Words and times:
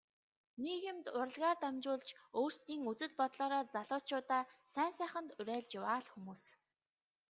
Нийгэмд 0.63 1.05
урлагаар 1.19 1.57
дамжуулж 1.61 2.09
өөрсдийн 2.39 2.81
үзэл 2.91 3.13
бодлоороо 3.19 3.63
залуучуудаа 3.73 4.43
сайн 4.73 4.93
сайханд 4.99 5.29
уриалж 5.39 5.69
яваа 5.79 5.99
л 6.03 6.07
хүмүүс. 6.11 6.43